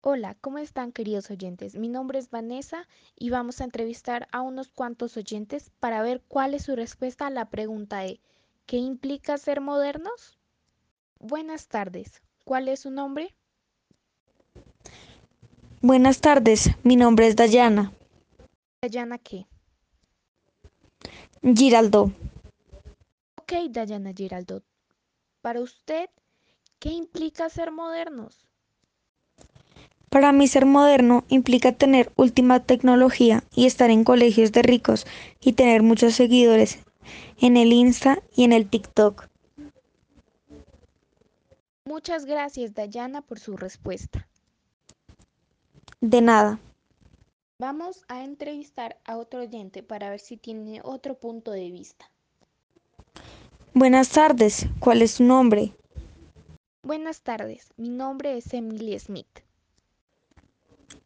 [0.00, 1.74] Hola, ¿cómo están queridos oyentes?
[1.74, 6.54] Mi nombre es Vanessa y vamos a entrevistar a unos cuantos oyentes para ver cuál
[6.54, 8.20] es su respuesta a la pregunta de
[8.66, 10.38] ¿qué implica ser modernos?
[11.18, 13.34] Buenas tardes, ¿cuál es su nombre?
[15.82, 17.92] Buenas tardes, mi nombre es Dayana.
[18.80, 19.46] Dayana qué?
[21.42, 22.12] Giraldo.
[23.34, 24.62] Ok, Dayana Giraldo.
[25.42, 26.08] Para usted,
[26.78, 28.48] ¿qué implica ser modernos?
[30.10, 35.06] Para mí ser moderno implica tener última tecnología y estar en colegios de ricos
[35.40, 36.78] y tener muchos seguidores
[37.40, 39.28] en el Insta y en el TikTok.
[41.84, 44.28] Muchas gracias Dayana por su respuesta.
[46.00, 46.58] De nada.
[47.58, 52.10] Vamos a entrevistar a otro oyente para ver si tiene otro punto de vista.
[53.74, 55.74] Buenas tardes, ¿cuál es su nombre?
[56.82, 59.47] Buenas tardes, mi nombre es Emily Smith.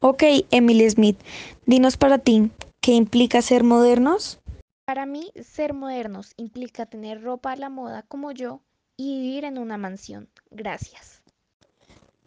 [0.04, 1.16] Ok, Emily Smith,
[1.64, 2.50] dinos para ti,
[2.80, 4.40] ¿qué implica ser modernos?
[4.84, 8.62] Para mí, ser modernos implica tener ropa a la moda como yo
[8.96, 10.28] y vivir en una mansión.
[10.50, 11.22] Gracias.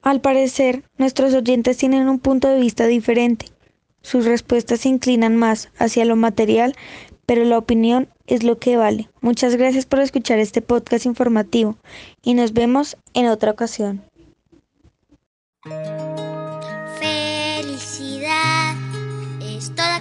[0.01, 3.47] Al parecer, nuestros oyentes tienen un punto de vista diferente.
[4.01, 6.77] Sus respuestas se inclinan más hacia lo material,
[7.25, 9.09] pero la opinión es lo que vale.
[9.19, 11.75] Muchas gracias por escuchar este podcast informativo
[12.23, 14.01] y nos vemos en otra ocasión.